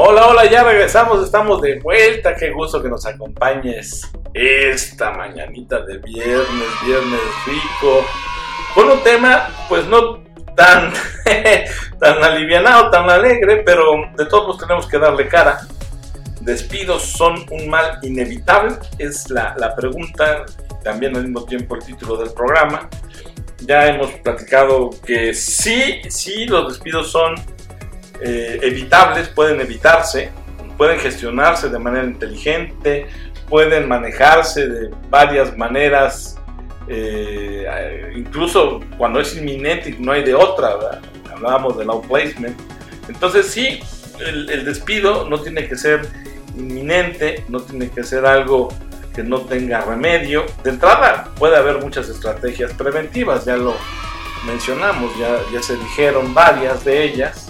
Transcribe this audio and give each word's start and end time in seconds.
Hola, 0.00 0.28
hola, 0.28 0.48
ya 0.48 0.62
regresamos, 0.62 1.24
estamos 1.24 1.60
de 1.60 1.80
vuelta. 1.80 2.32
Qué 2.36 2.52
gusto 2.52 2.80
que 2.80 2.88
nos 2.88 3.04
acompañes 3.04 4.08
esta 4.32 5.10
mañanita 5.10 5.80
de 5.80 5.98
viernes, 5.98 6.68
viernes 6.86 7.20
rico, 7.44 8.06
con 8.76 8.90
un 8.90 9.02
tema, 9.02 9.48
pues 9.68 9.88
no 9.88 10.22
tan, 10.54 10.92
tan 11.98 12.22
alivianado, 12.22 12.90
tan 12.90 13.10
alegre, 13.10 13.64
pero 13.66 14.08
de 14.16 14.24
todos 14.26 14.56
tenemos 14.58 14.86
que 14.86 15.00
darle 15.00 15.26
cara. 15.26 15.66
¿Despidos 16.42 17.02
son 17.02 17.44
un 17.50 17.68
mal 17.68 17.98
inevitable? 18.02 18.76
Es 18.98 19.28
la, 19.30 19.56
la 19.58 19.74
pregunta, 19.74 20.46
también 20.84 21.16
al 21.16 21.24
mismo 21.24 21.44
tiempo 21.44 21.74
el 21.74 21.84
título 21.84 22.16
del 22.18 22.30
programa. 22.30 22.88
Ya 23.62 23.88
hemos 23.88 24.12
platicado 24.12 24.90
que 25.04 25.34
sí, 25.34 26.02
sí, 26.08 26.46
los 26.46 26.68
despidos 26.68 27.10
son 27.10 27.34
eh, 28.20 28.58
evitables, 28.62 29.28
pueden 29.28 29.60
evitarse, 29.60 30.30
pueden 30.76 30.98
gestionarse 30.98 31.68
de 31.68 31.78
manera 31.78 32.04
inteligente, 32.04 33.06
pueden 33.48 33.88
manejarse 33.88 34.68
de 34.68 34.90
varias 35.08 35.56
maneras, 35.56 36.36
eh, 36.88 38.12
incluso 38.16 38.80
cuando 38.96 39.20
es 39.20 39.36
inminente 39.36 39.94
no 39.98 40.12
hay 40.12 40.22
de 40.22 40.34
otra, 40.34 41.00
hablábamos 41.32 41.78
del 41.78 41.90
outplacement. 41.90 42.58
Entonces 43.08 43.46
sí, 43.46 43.80
el, 44.26 44.50
el, 44.50 44.64
despido 44.64 45.28
no 45.28 45.40
tiene 45.40 45.66
que 45.68 45.76
ser 45.76 46.06
inminente, 46.56 47.44
no 47.48 47.60
tiene 47.60 47.88
que 47.90 48.02
ser 48.02 48.26
algo 48.26 48.68
que 49.14 49.22
no 49.22 49.40
tenga 49.42 49.80
remedio. 49.82 50.44
De 50.62 50.70
entrada 50.70 51.30
puede 51.38 51.56
haber 51.56 51.78
muchas 51.78 52.08
estrategias 52.08 52.72
preventivas, 52.74 53.44
ya 53.44 53.56
lo 53.56 53.74
mencionamos, 54.46 55.10
ya, 55.18 55.38
ya 55.52 55.62
se 55.62 55.76
dijeron 55.76 56.34
varias 56.34 56.84
de 56.84 57.04
ellas 57.04 57.47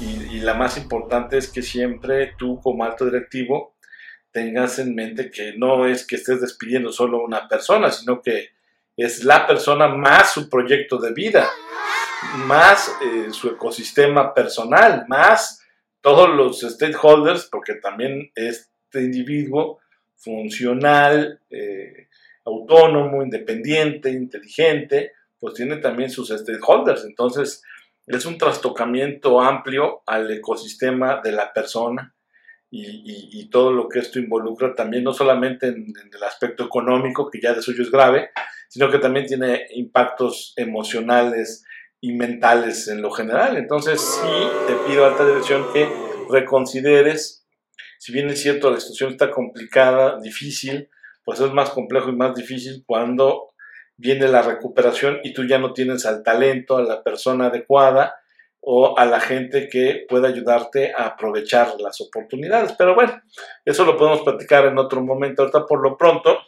y, 0.00 0.40
la 0.40 0.54
más 0.54 0.76
importante 0.78 1.36
es 1.36 1.48
que 1.48 1.62
siempre 1.62 2.32
tú 2.38 2.60
como 2.60 2.84
alto 2.84 3.04
directivo 3.04 3.76
tengas 4.32 4.78
en 4.78 4.94
mente 4.94 5.30
que 5.30 5.54
no 5.56 5.86
es 5.86 6.06
que 6.06 6.16
estés 6.16 6.40
despidiendo 6.40 6.92
solo 6.92 7.18
a 7.18 7.24
una 7.24 7.48
persona, 7.48 7.90
sino 7.90 8.22
que 8.22 8.50
es 8.96 9.24
la 9.24 9.46
persona 9.46 9.88
más 9.88 10.32
su 10.32 10.48
proyecto 10.48 10.98
de 10.98 11.12
vida, 11.12 11.48
más 12.46 12.96
eh, 13.02 13.28
su 13.32 13.48
ecosistema 13.48 14.32
personal, 14.34 15.04
más 15.08 15.62
todos 16.00 16.28
los 16.30 16.60
stakeholders, 16.60 17.48
porque 17.50 17.74
también 17.74 18.30
este 18.34 19.02
individuo 19.02 19.80
funcional, 20.16 21.40
eh, 21.50 22.08
autónomo, 22.44 23.22
independiente, 23.22 24.10
inteligente, 24.10 25.12
pues 25.38 25.54
tiene 25.54 25.76
también 25.78 26.10
sus 26.10 26.28
stakeholders. 26.28 27.04
Entonces, 27.04 27.62
es 28.06 28.26
un 28.26 28.38
trastocamiento 28.38 29.40
amplio 29.40 30.02
al 30.06 30.30
ecosistema 30.30 31.20
de 31.22 31.32
la 31.32 31.52
persona 31.52 32.14
y, 32.72 33.48
todo 33.50 33.72
lo 33.72 33.88
que 33.88 33.98
esto 33.98 34.20
involucra 34.20 34.76
también, 34.76 35.02
no 35.02 35.12
solamente 35.12 35.66
en, 35.68 35.92
el 36.12 36.22
aspecto 36.22 36.64
económico, 36.64 37.28
que 37.28 37.40
ya 37.40 37.52
de 37.52 37.62
suyo 37.62 37.82
es 37.82 37.90
grave, 37.90 38.30
sino 38.68 38.88
que 38.90 38.98
también 38.98 39.26
tiene 39.26 39.66
impactos 39.74 40.52
emocionales 40.56 41.64
y 42.00 42.12
mentales 42.12 42.86
en 42.86 43.02
lo 43.02 43.10
general. 43.10 43.56
Entonces 43.56 44.00
sí 44.00 44.48
te 44.68 44.74
pido 44.86 45.04
a 45.04 45.08
alta 45.08 45.26
dirección 45.26 45.66
que 45.72 45.88
reconsideres, 46.30 47.44
si 47.98 48.12
bien 48.12 48.30
es 48.30 48.40
cierto 48.40 48.70
la 48.70 48.78
situación 48.78 49.10
está 49.10 49.30
complicada, 49.30 50.20
difícil, 50.20 50.88
pues 51.24 51.40
es 51.40 51.52
más 51.52 51.70
complejo 51.70 52.10
y 52.10 52.16
más 52.16 52.34
difícil 52.34 52.84
cuando 52.86 53.49
viene 54.00 54.28
la 54.28 54.40
recuperación 54.40 55.20
y 55.22 55.34
tú 55.34 55.46
ya 55.46 55.58
no 55.58 55.74
tienes 55.74 56.06
al 56.06 56.22
talento, 56.22 56.78
a 56.78 56.82
la 56.82 57.02
persona 57.02 57.46
adecuada 57.46 58.16
o 58.60 58.98
a 58.98 59.04
la 59.04 59.20
gente 59.20 59.68
que 59.68 60.06
pueda 60.08 60.28
ayudarte 60.28 60.92
a 60.96 61.04
aprovechar 61.04 61.74
las 61.78 62.00
oportunidades. 62.00 62.72
Pero 62.78 62.94
bueno, 62.94 63.20
eso 63.64 63.84
lo 63.84 63.96
podemos 63.98 64.22
platicar 64.22 64.64
en 64.66 64.78
otro 64.78 65.02
momento. 65.02 65.42
Ahorita 65.42 65.66
por 65.66 65.82
lo 65.82 65.98
pronto, 65.98 66.38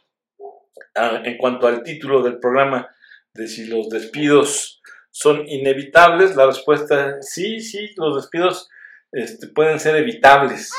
ah, 0.95 1.21
en 1.25 1.37
cuanto 1.37 1.67
al 1.67 1.83
título 1.83 2.23
del 2.23 2.39
programa 2.39 2.89
de 3.35 3.47
si 3.47 3.67
los 3.67 3.91
despidos 3.91 4.81
son 5.11 5.47
inevitables, 5.47 6.35
la 6.37 6.47
respuesta 6.47 7.19
es 7.19 7.31
sí, 7.31 7.61
sí, 7.61 7.91
los 7.97 8.17
despidos 8.17 8.71
este, 9.13 9.49
pueden 9.49 9.79
ser 9.79 9.97
evitables. 9.97 10.71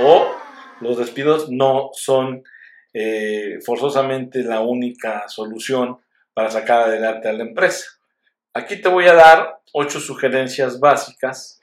O 0.00 0.36
los 0.80 0.98
despidos 0.98 1.50
no 1.50 1.88
son 1.94 2.44
eh, 3.00 3.60
forzosamente 3.64 4.42
la 4.42 4.60
única 4.60 5.28
solución 5.28 5.98
para 6.34 6.50
sacar 6.50 6.80
adelante 6.80 7.28
a 7.28 7.32
la 7.32 7.44
empresa. 7.44 7.86
Aquí 8.52 8.80
te 8.80 8.88
voy 8.88 9.06
a 9.06 9.14
dar 9.14 9.60
ocho 9.72 10.00
sugerencias 10.00 10.80
básicas. 10.80 11.60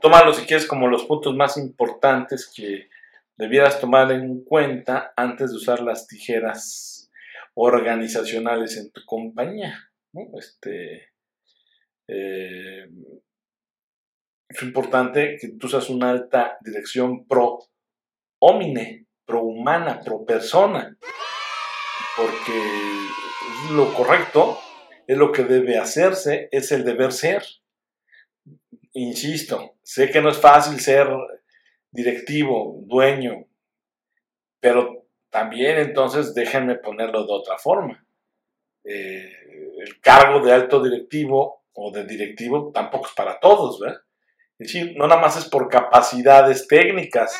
Tómalo 0.00 0.32
si 0.32 0.46
quieres 0.46 0.64
como 0.64 0.88
los 0.88 1.04
puntos 1.04 1.36
más 1.36 1.58
importantes 1.58 2.50
que 2.56 2.88
debieras 3.36 3.78
tomar 3.80 4.10
en 4.12 4.44
cuenta 4.44 5.12
antes 5.14 5.50
de 5.50 5.56
usar 5.56 5.80
las 5.82 6.06
tijeras 6.06 7.10
organizacionales 7.52 8.78
en 8.78 8.90
tu 8.92 9.04
compañía. 9.04 9.90
Este, 10.38 11.10
eh, 12.08 12.88
es 14.48 14.62
importante 14.62 15.36
que 15.38 15.48
tú 15.48 15.68
seas 15.68 15.90
una 15.90 16.08
alta 16.12 16.56
dirección 16.62 17.26
pro 17.26 17.58
homine, 18.38 19.05
pro 19.26 19.42
humana, 19.42 20.00
pro 20.04 20.24
persona, 20.24 20.96
porque 22.16 22.62
lo 23.72 23.92
correcto 23.92 24.58
es 25.06 25.18
lo 25.18 25.32
que 25.32 25.44
debe 25.44 25.78
hacerse, 25.78 26.48
es 26.50 26.72
el 26.72 26.84
deber 26.84 27.12
ser. 27.12 27.44
Insisto, 28.92 29.74
sé 29.82 30.10
que 30.10 30.22
no 30.22 30.30
es 30.30 30.38
fácil 30.38 30.80
ser 30.80 31.08
directivo, 31.90 32.80
dueño, 32.86 33.46
pero 34.60 35.06
también 35.30 35.78
entonces 35.78 36.34
déjenme 36.34 36.76
ponerlo 36.76 37.26
de 37.26 37.32
otra 37.32 37.58
forma. 37.58 38.06
Eh, 38.84 39.30
el 39.78 40.00
cargo 40.00 40.40
de 40.40 40.52
alto 40.52 40.82
directivo 40.82 41.64
o 41.72 41.90
de 41.90 42.04
directivo 42.04 42.70
tampoco 42.72 43.08
es 43.08 43.14
para 43.14 43.38
todos, 43.38 43.78
¿verdad? 43.80 44.00
Es 44.58 44.72
decir, 44.72 44.94
no 44.96 45.06
nada 45.06 45.20
más 45.20 45.36
es 45.36 45.44
por 45.50 45.68
capacidades 45.68 46.66
técnicas, 46.66 47.38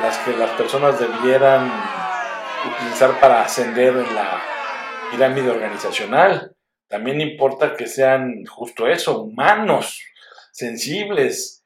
las 0.00 0.18
que 0.18 0.36
las 0.36 0.50
personas 0.52 0.98
debieran 0.98 1.70
utilizar 2.68 3.20
para 3.20 3.42
ascender 3.42 3.96
en 3.96 4.14
la 4.14 4.42
pirámide 5.10 5.50
organizacional. 5.50 6.54
También 6.88 7.20
importa 7.20 7.74
que 7.74 7.86
sean 7.86 8.44
justo 8.46 8.86
eso, 8.86 9.22
humanos, 9.22 10.02
sensibles, 10.52 11.62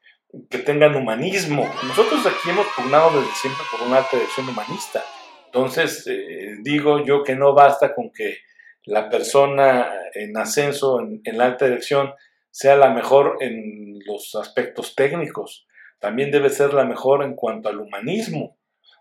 que 0.49 0.59
tengan 0.59 0.95
humanismo. 0.95 1.69
Nosotros 1.83 2.25
aquí 2.25 2.49
hemos 2.49 2.67
pugnado 2.67 3.19
desde 3.19 3.33
siempre 3.35 3.63
por 3.71 3.87
una 3.87 3.97
alta 3.97 4.17
dirección 4.17 4.49
humanista. 4.49 5.03
Entonces, 5.45 6.05
eh, 6.07 6.57
digo 6.61 7.03
yo 7.03 7.23
que 7.23 7.35
no 7.35 7.53
basta 7.53 7.95
con 7.95 8.11
que 8.11 8.37
la 8.83 9.09
persona 9.09 9.91
en 10.13 10.37
ascenso 10.37 10.99
en, 10.99 11.21
en 11.23 11.37
la 11.37 11.45
alta 11.45 11.65
dirección 11.65 12.13
sea 12.51 12.75
la 12.75 12.89
mejor 12.89 13.37
en 13.41 13.99
los 14.05 14.35
aspectos 14.35 14.95
técnicos 14.95 15.67
también 15.99 16.31
debe 16.31 16.49
ser 16.49 16.73
la 16.73 16.85
mejor 16.85 17.23
en 17.23 17.35
cuanto 17.35 17.69
al 17.69 17.79
humanismo, 17.79 18.57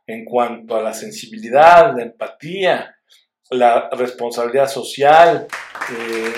en 0.06 0.24
cuanto 0.24 0.76
a 0.76 0.82
la 0.82 0.94
sensibilidad, 0.94 1.94
la 1.96 2.02
empatía, 2.02 2.96
la 3.50 3.88
responsabilidad 3.90 4.68
social, 4.68 5.46
eh, 5.90 6.32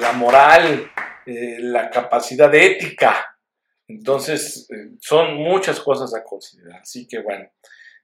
la 0.00 0.12
moral, 0.12 0.90
eh, 1.26 1.58
la 1.60 1.90
capacidad 1.90 2.52
ética. 2.54 3.36
Entonces, 3.86 4.68
eh, 4.70 4.96
son 5.00 5.36
muchas 5.36 5.80
cosas 5.80 6.14
a 6.14 6.24
considerar. 6.24 6.80
Así 6.80 7.06
que 7.06 7.20
bueno, 7.20 7.50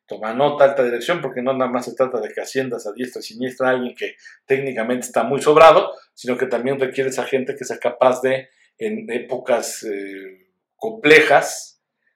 toma 0.07 0.35
nota, 0.35 0.65
alta 0.65 0.85
dirección, 0.85 1.21
porque 1.21 1.43
no 1.43 1.53
nada 1.53 1.71
más 1.71 1.85
se 1.87 1.95
trata 1.95 2.21
de 2.21 2.29
que 2.29 2.41
asciendas 2.41 2.87
a 2.87 2.93
diestra 2.93 3.21
y 3.21 3.25
siniestra 3.25 3.69
a 3.69 3.71
alguien 3.73 3.95
que 3.95 4.17
técnicamente 4.47 5.07
está 5.07 5.23
muy 5.23 5.41
sobrado, 5.41 5.93
sino 6.15 6.37
que 6.37 6.47
también 6.47 6.79
requiere 6.79 7.11
esa 7.11 7.25
gente 7.25 7.55
que 7.57 7.65
sea 7.65 7.79
capaz 7.79 8.21
de, 8.21 8.49
en 8.79 9.11
épocas 9.11 9.87
complejas, 10.77 11.74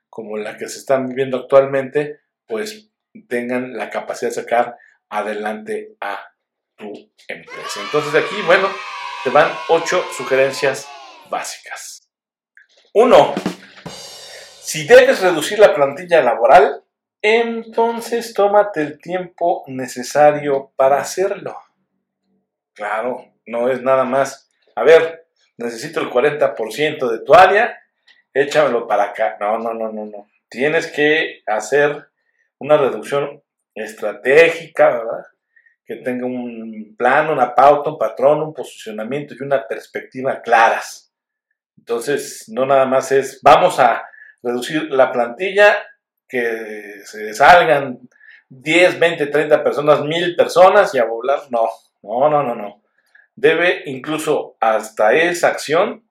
como 0.08 0.36
la 0.36 0.56
que 0.56 0.68
se 0.68 0.78
están 0.78 1.08
viviendo 1.08 1.38
actualmente, 1.38 2.20
pues 2.46 2.90
tengan 3.28 3.76
la 3.76 3.90
capacidad 3.90 4.30
de 4.30 4.34
sacar 4.34 4.76
adelante 5.08 5.96
a 6.00 6.32
tu 6.76 6.92
empresa. 7.28 7.80
Entonces 7.82 8.14
aquí, 8.14 8.36
bueno, 8.46 8.68
te 9.24 9.30
van 9.30 9.50
ocho 9.68 10.04
sugerencias 10.16 10.88
básicas. 11.30 12.08
Uno, 12.94 13.34
si 14.60 14.86
debes 14.86 15.20
reducir 15.20 15.58
la 15.58 15.74
plantilla 15.74 16.22
laboral, 16.22 16.84
entonces 17.20 18.32
tómate 18.32 18.80
el 18.80 18.98
tiempo 18.98 19.64
necesario 19.66 20.72
para 20.76 21.00
hacerlo. 21.00 21.56
Claro, 22.74 23.34
no 23.46 23.70
es 23.70 23.82
nada 23.82 24.04
más, 24.04 24.50
a 24.76 24.84
ver, 24.84 25.26
necesito 25.56 26.00
el 26.00 26.10
40% 26.10 27.10
de 27.10 27.18
tu 27.24 27.34
área 27.34 27.76
échamelo 28.32 28.86
para 28.86 29.04
acá. 29.04 29.36
No, 29.40 29.58
no, 29.58 29.74
no, 29.74 29.92
no, 29.92 30.06
no. 30.06 30.28
Tienes 30.48 30.86
que 30.88 31.42
hacer 31.46 32.08
una 32.58 32.76
reducción 32.76 33.42
estratégica, 33.74 34.90
¿verdad? 34.90 35.24
Que 35.84 35.96
tenga 35.96 36.26
un 36.26 36.94
plan, 36.96 37.30
una 37.30 37.54
pauta, 37.54 37.90
un 37.90 37.98
patrón, 37.98 38.42
un 38.42 38.54
posicionamiento 38.54 39.34
y 39.34 39.42
una 39.42 39.66
perspectiva 39.66 40.42
claras. 40.42 41.12
Entonces, 41.76 42.44
no 42.48 42.66
nada 42.66 42.86
más 42.86 43.12
es, 43.12 43.40
vamos 43.42 43.78
a, 43.78 44.04
reducir 44.42 44.90
la 44.90 45.12
plantilla, 45.12 45.76
que 46.28 47.00
se 47.04 47.32
salgan 47.34 47.98
10, 48.48 48.98
20, 48.98 49.26
30 49.26 49.64
personas, 49.64 50.02
1000 50.02 50.36
personas 50.36 50.94
y 50.94 50.98
a 50.98 51.04
volar. 51.04 51.40
No, 51.50 51.68
no, 52.02 52.28
no, 52.28 52.42
no, 52.42 52.54
no. 52.54 52.82
Debe 53.34 53.82
incluso 53.86 54.56
hasta 54.60 55.14
esa 55.14 55.48
acción 55.48 56.07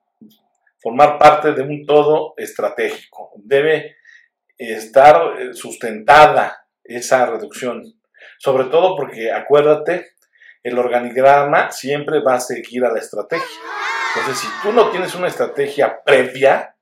formar 0.79 1.17
parte 1.17 1.53
de 1.53 1.61
un 1.61 1.85
todo 1.85 2.33
estratégico. 2.37 3.31
Debe 3.37 3.97
estar 4.57 5.39
eh, 5.39 5.53
sustentada 5.53 6.67
esa 6.83 7.25
reducción. 7.25 7.83
Sobre 8.39 8.65
todo 8.65 8.95
porque, 8.95 9.31
acuérdate, 9.31 10.11
el 10.63 10.77
organigrama 10.77 11.71
siempre 11.71 12.21
va 12.21 12.35
a 12.35 12.39
seguir 12.39 12.85
a 12.85 12.91
la 12.91 12.99
estrategia. 12.99 13.45
Entonces, 14.15 14.43
si 14.43 14.47
tú 14.61 14.73
no 14.73 14.89
tienes 14.89 15.13
una 15.15 15.27
estrategia 15.27 16.01
previa 16.03 16.75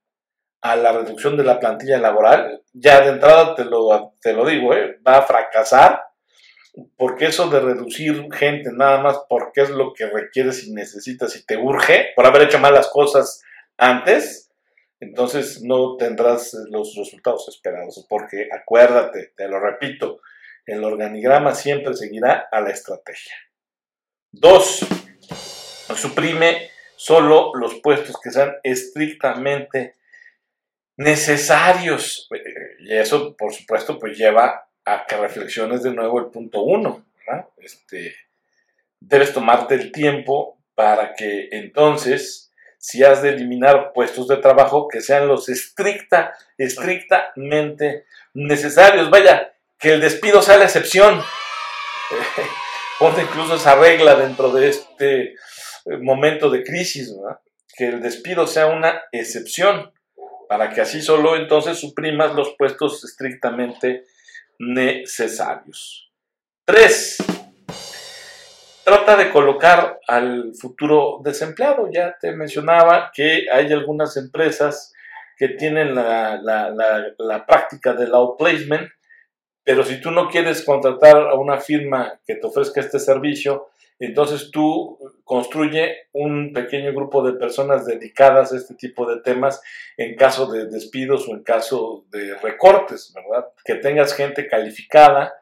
a 0.62 0.76
la 0.76 0.94
reducción 0.94 1.38
de 1.38 1.44
la 1.44 1.60
plantilla 1.60 2.00
laboral, 2.00 2.64
ya 2.74 3.02
de 3.02 3.12
entrada 3.12 3.56
te 3.56 3.66
lo, 3.66 4.16
te 4.22 4.34
lo 4.34 4.46
digo, 4.46 4.74
¿eh? 4.74 5.00
va 5.06 5.18
a 5.18 5.22
fracasar, 5.22 6.02
porque 6.98 7.26
eso 7.26 7.50
de 7.50 7.60
reducir 7.60 8.28
gente 8.34 8.70
nada 8.74 9.02
más 9.02 9.20
porque 9.30 9.62
es 9.62 9.70
lo 9.70 9.94
que 9.94 10.08
requieres 10.08 10.66
y 10.66 10.74
necesitas 10.74 11.36
y 11.36 11.46
te 11.46 11.58
urge 11.58 12.08
por 12.16 12.26
haber 12.26 12.44
hecho 12.44 12.60
malas 12.60 12.90
cosas 12.90 13.44
antes, 13.78 14.52
entonces 15.00 15.62
no 15.62 15.98
tendrás 15.98 16.54
los 16.70 16.96
resultados 16.96 17.48
esperados, 17.50 18.06
porque 18.10 18.50
acuérdate, 18.52 19.34
te 19.36 19.48
lo 19.48 19.60
repito, 19.60 20.22
el 20.66 20.84
organigrama 20.84 21.54
siempre 21.54 21.94
seguirá 21.94 22.48
a 22.52 22.62
la 22.62 22.72
estrategia. 22.72 23.36
Dos, 24.32 24.86
suprime 25.96 26.70
solo 26.96 27.52
los 27.56 27.76
puestos 27.76 28.16
que 28.22 28.32
sean 28.32 28.56
estrictamente 28.64 29.96
necesarios. 30.98 32.28
Y 32.80 32.94
eso, 32.94 33.36
por 33.36 33.54
supuesto, 33.54 34.00
pues 34.00 34.18
lleva 34.18 34.68
a 34.86 35.06
que 35.06 35.18
reflexiones 35.18 35.84
de 35.84 35.94
nuevo 35.94 36.20
el 36.20 36.28
punto 36.28 36.64
uno. 36.64 37.06
Este, 37.58 38.16
debes 39.00 39.34
tomarte 39.34 39.76
el 39.76 39.92
tiempo 39.92 40.58
para 40.76 41.16
que 41.16 41.50
entonces, 41.52 42.45
si 42.86 43.04
has 43.04 43.24
de 43.24 43.30
eliminar 43.30 43.94
puestos 43.94 44.28
de 44.28 44.38
trabajo, 44.38 44.88
que 44.88 45.02
sean 45.02 45.28
los 45.28 45.50
estricta, 45.50 46.38
estrictamente 46.56 48.06
necesarios. 48.36 49.10
Vaya, 49.10 49.56
que 49.80 49.94
el 49.94 50.02
despido 50.02 50.44
sea 50.44 50.58
la 50.58 50.66
excepción. 50.66 51.20
Ponte 53.00 53.24
incluso 53.24 53.56
esa 53.56 53.74
regla 53.74 54.14
dentro 54.14 54.52
de 54.52 54.70
este 54.70 55.24
eh, 55.24 55.36
momento 56.00 56.52
de 56.52 56.64
crisis, 56.64 57.12
que 57.76 57.88
el 57.88 58.04
despido 58.04 58.46
sea 58.46 58.68
una 58.68 59.02
excepción, 59.12 59.92
para 60.48 60.70
que 60.70 60.82
así 60.82 61.02
solo 61.02 61.38
entonces 61.38 61.80
suprimas 61.80 62.36
los 62.36 62.54
puestos 62.56 63.04
estrictamente 63.04 64.04
necesarios. 64.60 66.12
Tres, 66.66 67.18
trata 68.86 69.18
de 69.18 69.32
colocar 69.32 70.00
al 70.08 70.54
futuro 70.54 71.20
desempleado. 71.24 71.90
Ya 71.92 72.16
te 72.22 72.32
mencionaba 72.32 73.12
que 73.14 73.48
hay 73.52 73.74
algunas 73.74 74.16
empresas 74.16 74.94
que 75.38 75.50
tienen 75.50 75.96
la, 75.96 76.38
la 76.38 77.46
práctica 77.46 77.94
del 77.94 78.14
outplacement, 78.14 78.88
pero 79.64 79.84
si 79.84 80.00
tú 80.00 80.12
no 80.12 80.30
quieres 80.30 80.64
contratar 80.64 81.18
a 81.18 81.34
una 81.34 81.60
firma 81.60 82.20
que 82.26 82.36
te 82.36 82.46
ofrezca 82.46 82.80
este 82.80 83.00
servicio, 83.00 83.70
entonces 83.98 84.52
tú 84.52 85.00
construye 85.24 86.10
un 86.12 86.54
pequeño 86.54 86.94
grupo 86.94 87.26
de 87.26 87.40
personas 87.40 87.86
dedicadas 87.86 88.54
a 88.54 88.58
este 88.58 88.76
tipo 88.76 89.10
de 89.10 89.22
temas 89.22 89.62
en 89.98 90.16
caso 90.16 90.52
de 90.52 90.68
despidos 90.68 91.28
o 91.28 91.32
en 91.32 91.44
caso 91.44 92.06
de 92.12 92.36
recortes, 92.36 93.14
¿verdad? 93.16 93.48
Que 93.64 93.76
tengas 93.76 94.14
gente 94.14 94.48
calificada, 94.48 95.34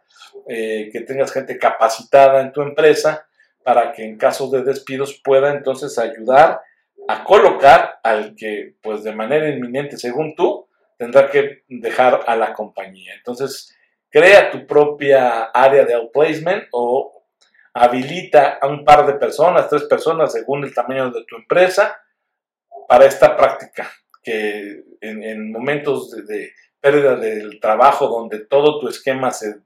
eh, 0.48 0.90
que 0.94 1.01
tengas 1.01 1.31
gente 1.34 1.57
capacitada 1.57 2.42
en 2.42 2.54
tu 2.54 2.62
empresa 2.62 3.28
para 3.63 3.92
que 3.94 4.04
en 4.04 4.18
caso 4.18 4.50
de 4.50 4.63
despidos 4.63 5.19
pueda 5.24 5.51
entonces 5.51 5.98
ayudar 5.98 6.62
a 7.07 7.24
colocar 7.24 8.00
al 8.04 8.36
que 8.36 8.75
pues 8.81 9.04
de 9.04 9.13
manera 9.13 9.50
inminente, 9.50 9.98
según 9.98 10.36
tú, 10.36 10.68
tendrá 10.98 11.30
que 11.30 11.63
dejar 11.68 12.21
a 12.27 12.36
la 12.36 12.54
compañía. 12.54 13.13
Entonces, 13.15 13.75
crea 14.10 14.51
tu 14.51 14.65
propia 14.65 15.45
área 15.45 15.86
de 15.86 15.95
outplacement 15.95 16.65
o 16.71 17.25
habilita 17.74 18.60
a 18.62 18.68
un 18.68 18.86
par 18.86 19.06
de 19.06 19.13
personas, 19.13 19.68
tres 19.68 19.83
personas 19.83 20.31
según 20.31 20.63
el 20.63 20.74
tamaño 20.74 21.09
de 21.09 21.25
tu 21.25 21.36
empresa 21.36 22.00
para 22.88 23.06
esta 23.06 23.36
práctica, 23.36 23.92
que 24.21 24.83
en, 25.01 25.51
momentos 25.51 26.12
de, 26.27 26.51
pérdida 26.80 27.16
del 27.16 27.59
trabajo 27.59 28.07
donde 28.07 28.45
todo 28.45 28.80
tu 28.80 28.88
esquema 28.88 29.31
se 29.31 29.62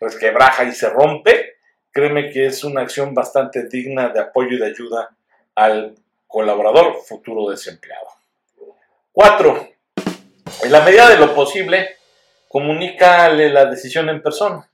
resquebraja 0.00 0.64
y 0.64 0.72
se 0.72 0.90
rompe, 0.90 1.55
créeme 1.96 2.30
que 2.30 2.44
es 2.44 2.62
una 2.62 2.82
acción 2.82 3.14
bastante 3.14 3.68
digna 3.68 4.10
de 4.10 4.20
apoyo 4.20 4.50
y 4.50 4.58
de 4.58 4.66
ayuda 4.66 5.16
al 5.54 5.94
colaborador 6.26 6.96
futuro 7.08 7.48
desempleado. 7.48 8.08
Cuatro, 9.12 9.66
en 10.62 10.72
la 10.72 10.84
medida 10.84 11.08
de 11.08 11.16
lo 11.16 11.34
posible, 11.34 11.96
comunícale 12.48 13.48
la 13.48 13.64
decisión 13.64 14.10
en 14.10 14.20
persona. 14.20 14.70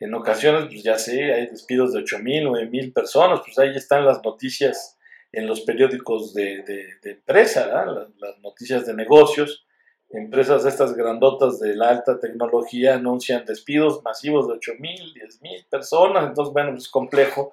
En 0.00 0.14
ocasiones, 0.14 0.68
pues 0.68 0.82
ya 0.82 0.98
sé, 0.98 1.34
hay 1.34 1.48
despidos 1.48 1.92
de 1.92 1.98
8 1.98 2.18
mil, 2.20 2.44
9 2.44 2.66
mil 2.70 2.94
personas, 2.94 3.40
pues 3.44 3.58
ahí 3.58 3.76
están 3.76 4.06
las 4.06 4.24
noticias 4.24 4.96
en 5.32 5.46
los 5.46 5.60
periódicos 5.60 6.32
de, 6.32 6.64
empresa, 7.04 7.84
las, 8.16 8.38
noticias 8.38 8.86
de 8.86 8.94
negocios. 8.94 9.66
Empresas 10.10 10.64
estas 10.64 10.94
grandotas 10.94 11.58
de 11.60 11.76
la 11.76 11.90
alta 11.90 12.18
tecnología 12.18 12.94
anuncian 12.94 13.44
despidos 13.44 14.02
masivos 14.02 14.48
de 14.48 14.54
8 14.54 14.72
mil, 14.78 15.12
10 15.12 15.42
mil 15.42 15.66
personas, 15.68 16.26
entonces, 16.26 16.52
bueno, 16.52 16.76
es 16.76 16.88
complejo 16.88 17.52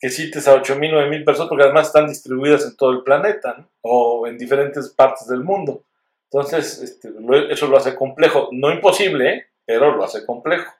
que 0.00 0.08
cites 0.08 0.48
a 0.48 0.54
8 0.54 0.76
mil, 0.76 0.90
9 0.92 1.10
mil 1.10 1.24
personas, 1.24 1.48
porque 1.48 1.64
además 1.64 1.88
están 1.88 2.08
distribuidas 2.08 2.64
en 2.64 2.76
todo 2.76 2.90
el 2.90 3.02
planeta 3.02 3.68
o 3.82 4.26
en 4.26 4.38
diferentes 4.38 4.88
partes 4.88 5.28
del 5.28 5.44
mundo. 5.44 5.84
Entonces, 6.32 6.80
este, 6.82 7.10
eso 7.50 7.66
lo 7.66 7.76
hace 7.76 7.94
complejo. 7.94 8.48
No 8.52 8.72
imposible, 8.72 9.30
¿eh? 9.30 9.46
pero 9.64 9.94
lo 9.94 10.04
hace 10.04 10.24
complejo. 10.24 10.72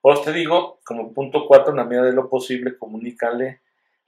Por 0.00 0.14
eso 0.14 0.22
te 0.22 0.32
digo, 0.32 0.78
como 0.84 1.12
punto 1.12 1.46
4, 1.46 1.70
en 1.70 1.76
la 1.76 1.84
medida 1.84 2.04
de 2.04 2.12
lo 2.12 2.30
posible, 2.30 2.78
comunícale 2.78 3.60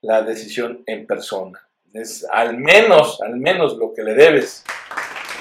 la 0.02 0.22
decisión 0.22 0.82
en 0.86 1.06
persona. 1.06 1.60
Es 1.92 2.24
al 2.30 2.56
menos, 2.56 3.20
al 3.22 3.36
menos 3.36 3.76
lo 3.76 3.92
que 3.92 4.04
le 4.04 4.14
debes 4.14 4.64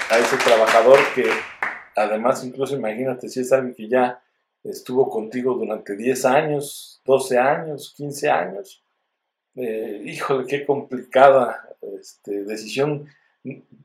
a 0.10 0.20
ese 0.20 0.38
trabajador 0.38 1.00
que 1.14 1.30
además 1.96 2.44
incluso 2.44 2.76
imagínate 2.76 3.30
si 3.30 3.42
es 3.42 3.52
alguien 3.52 3.76
que 3.76 3.88
ya 3.88 4.22
estuvo 4.64 5.10
contigo 5.10 5.54
durante 5.54 5.96
10 5.96 6.26
años, 6.26 7.02
12 7.06 7.38
años, 7.38 7.94
15 7.96 8.30
años. 8.30 8.84
Eh, 9.56 10.04
híjole, 10.06 10.46
qué 10.48 10.66
complicada 10.66 11.68
este, 11.82 12.44
decisión 12.44 13.08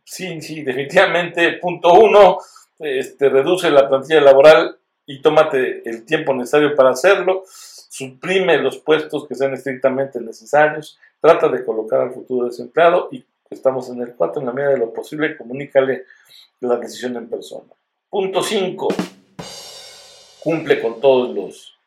sí, 0.04 0.40
sí, 0.40 0.62
definitivamente, 0.62 1.59
punto 1.61 1.93
uno, 1.95 2.38
este, 2.78 3.28
reduce 3.28 3.71
la 3.71 3.88
plantilla 3.88 4.21
laboral 4.21 4.76
y 5.07 5.21
tómate 5.21 5.88
el 5.88 6.04
tiempo 6.04 6.35
necesario 6.35 6.75
para 6.75 6.90
hacerlo, 6.90 7.43
suprime 7.47 8.59
los 8.59 8.78
puestos 8.78 9.26
que 9.28 9.35
sean 9.35 9.54
estrictamente 9.54 10.21
necesarios, 10.21 10.99
trata 11.21 11.49
de 11.49 11.64
colocar 11.64 12.00
al 12.00 12.12
futuro 12.12 12.47
desempleado 12.47 13.09
y 13.12 13.25
estamos 13.55 13.89
en 13.89 14.01
el 14.03 14.15
4, 14.15 14.41
en 14.41 14.47
la 14.47 14.53
medida 14.53 14.71
de 14.71 14.79
lo 14.79 14.93
posible, 14.93 15.37
comunícale 15.37 16.05
la 16.61 16.77
decisión 16.77 17.17
en 17.17 17.29
persona. 17.29 17.73
Punto 18.11 18.43
5. 18.43 18.89
Cumple 20.41 20.81
con 20.81 21.01
todos 21.01 21.35
los 21.35 21.79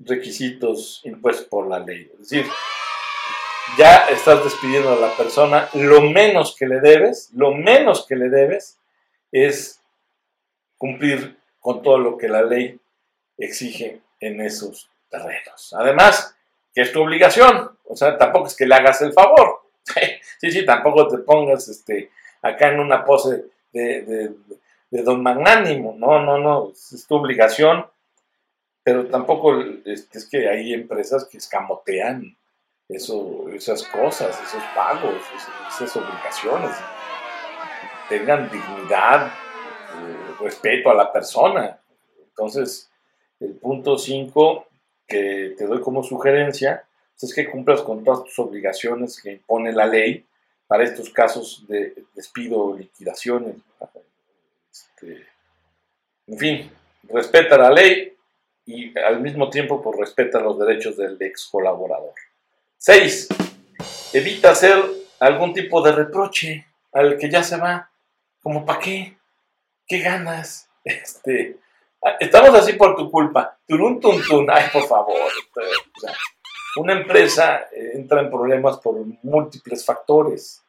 requisitos 0.00 1.00
impuestos 1.04 1.46
por 1.46 1.66
la 1.66 1.80
ley. 1.80 2.10
Es 2.12 2.30
decir, 2.30 2.46
ya 3.76 4.06
estás 4.06 4.44
despidiendo 4.44 4.92
a 4.92 4.96
la 4.96 5.16
persona, 5.16 5.68
lo 5.74 6.02
menos 6.02 6.54
que 6.56 6.66
le 6.66 6.80
debes, 6.80 7.30
lo 7.34 7.52
menos 7.52 8.06
que 8.06 8.16
le 8.16 8.28
debes 8.28 8.78
es 9.32 9.82
cumplir 10.76 11.38
con 11.60 11.82
todo 11.82 11.98
lo 11.98 12.16
que 12.16 12.28
la 12.28 12.42
ley 12.42 12.80
exige 13.36 14.00
en 14.20 14.40
esos 14.40 14.90
terrenos. 15.10 15.74
Además, 15.78 16.36
que 16.74 16.82
es 16.82 16.92
tu 16.92 17.02
obligación, 17.02 17.76
o 17.84 17.96
sea, 17.96 18.16
tampoco 18.16 18.46
es 18.46 18.56
que 18.56 18.66
le 18.66 18.74
hagas 18.74 19.02
el 19.02 19.12
favor. 19.12 19.67
Sí, 20.38 20.50
sí, 20.50 20.64
tampoco 20.64 21.08
te 21.08 21.18
pongas 21.18 21.68
este, 21.68 22.10
acá 22.42 22.68
en 22.72 22.80
una 22.80 23.04
pose 23.04 23.44
de, 23.72 24.34
don 24.90 25.22
magnánimo, 25.22 25.94
no, 25.98 26.22
no, 26.22 26.38
no, 26.38 26.70
es 26.70 27.06
tu 27.06 27.16
obligación, 27.16 27.86
pero 28.82 29.06
tampoco 29.08 29.60
este, 29.84 30.18
es 30.18 30.28
que 30.28 30.48
hay 30.48 30.72
empresas 30.72 31.26
que 31.26 31.38
escamotean 31.38 32.36
eso, 32.88 33.48
esas 33.50 33.82
cosas, 33.84 34.40
esos 34.42 34.62
pagos, 34.74 35.20
esas 35.68 35.94
obligaciones. 35.94 36.70
Tengan 38.08 38.50
dignidad, 38.50 39.26
eh, 39.26 40.34
respeto 40.40 40.90
a 40.90 40.94
la 40.94 41.12
persona. 41.12 41.78
Entonces, 42.28 42.90
el 43.40 43.56
punto 43.56 43.98
5 43.98 44.66
que 45.06 45.54
te 45.56 45.66
doy 45.66 45.80
como 45.80 46.02
sugerencia 46.02 46.87
es 47.26 47.34
que 47.34 47.50
cumplas 47.50 47.82
con 47.82 48.04
todas 48.04 48.24
tus 48.24 48.38
obligaciones 48.38 49.20
que 49.20 49.32
impone 49.32 49.72
la 49.72 49.86
ley 49.86 50.24
para 50.66 50.84
estos 50.84 51.10
casos 51.10 51.64
de 51.66 52.04
despido 52.14 52.58
o 52.58 52.76
liquidaciones. 52.76 53.56
Este, 54.70 55.26
en 56.26 56.38
fin, 56.38 56.70
respeta 57.04 57.58
la 57.58 57.70
ley 57.70 58.14
y 58.66 58.96
al 58.98 59.20
mismo 59.20 59.48
tiempo 59.50 59.82
pues, 59.82 59.98
respeta 59.98 60.40
los 60.40 60.58
derechos 60.58 60.96
del 60.96 61.16
ex 61.20 61.46
colaborador. 61.46 62.14
6. 62.76 63.28
Evita 64.12 64.50
hacer 64.50 64.78
algún 65.20 65.52
tipo 65.52 65.82
de 65.82 65.92
reproche 65.92 66.66
al 66.92 67.16
que 67.18 67.30
ya 67.30 67.42
se 67.42 67.56
va. 67.56 67.90
Como, 68.42 68.64
¿para 68.64 68.78
qué? 68.78 69.16
¿Qué 69.86 70.00
ganas? 70.00 70.66
Este, 70.84 71.58
estamos 72.18 72.54
así 72.54 72.72
por 72.74 72.96
tu 72.96 73.10
culpa. 73.10 73.58
Turun, 73.66 74.00
tun, 74.00 74.22
tun. 74.22 74.46
Ay, 74.50 74.64
por 74.72 74.86
favor. 74.86 75.16
Este, 75.26 76.12
una 76.78 76.92
empresa 76.92 77.68
eh, 77.72 77.92
entra 77.94 78.20
en 78.20 78.30
problemas 78.30 78.78
por 78.78 78.94
múltiples 79.22 79.84
factores 79.84 80.62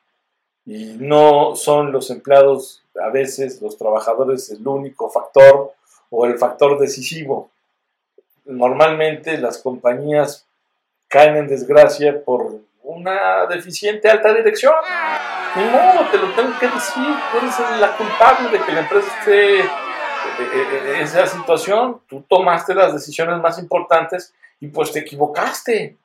y 0.66 0.96
no 1.00 1.56
son 1.56 1.92
los 1.92 2.10
empleados, 2.10 2.84
a 3.02 3.10
veces 3.10 3.62
los 3.62 3.78
trabajadores, 3.78 4.50
el 4.52 4.68
único 4.68 5.10
factor 5.10 5.74
o 6.10 6.26
el 6.26 6.38
factor 6.38 6.78
decisivo. 6.80 7.50
Normalmente 8.46 9.38
las 9.38 9.60
compañías 9.60 10.46
caen 11.08 11.38
en 11.38 11.48
desgracia 11.48 12.24
por 12.24 12.60
una 12.84 13.46
deficiente 13.48 14.10
alta 14.10 14.34
dirección. 14.34 14.74
Modo, 15.56 16.10
te 16.12 16.18
lo 16.18 16.32
tengo 16.34 16.58
que 16.60 16.68
decir, 16.68 17.16
tú 17.32 17.38
eres 17.38 17.80
la 17.80 17.98
culpable 17.98 18.50
de 18.50 18.64
que 18.64 18.72
la 18.72 18.82
empresa 18.82 19.20
esté 19.20 19.60
en 19.62 21.02
esa 21.02 21.26
situación. 21.26 22.02
Tú 22.08 22.24
tomaste 22.28 22.76
las 22.76 22.94
decisiones 22.94 23.40
más 23.40 23.58
importantes 23.60 24.34
y 24.60 24.68
pues 24.68 24.92
te 24.92 25.00
equivocaste. 25.00 25.98